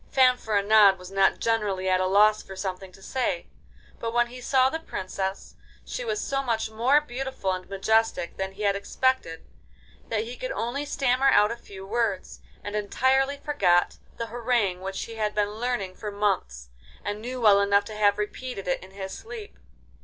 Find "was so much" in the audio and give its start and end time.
6.03-6.71